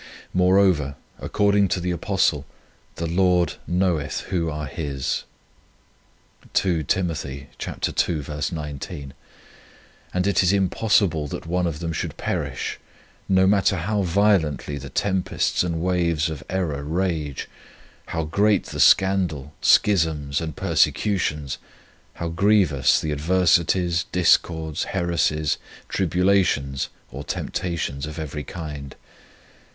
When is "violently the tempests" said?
14.01-15.61